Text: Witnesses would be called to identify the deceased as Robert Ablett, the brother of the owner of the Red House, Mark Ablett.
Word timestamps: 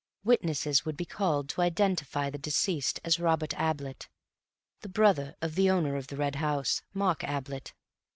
Witnesses 0.23 0.83
would 0.83 0.97
be 0.97 1.05
called 1.05 1.47
to 1.49 1.61
identify 1.61 2.31
the 2.31 2.39
deceased 2.39 2.99
as 3.03 3.19
Robert 3.19 3.53
Ablett, 3.55 4.09
the 4.79 4.89
brother 4.89 5.35
of 5.43 5.53
the 5.53 5.69
owner 5.69 5.95
of 5.95 6.07
the 6.07 6.17
Red 6.17 6.37
House, 6.37 6.81
Mark 6.91 7.23
Ablett. 7.23 7.75